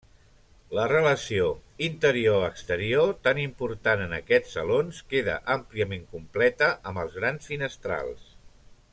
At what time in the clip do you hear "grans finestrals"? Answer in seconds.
7.23-8.25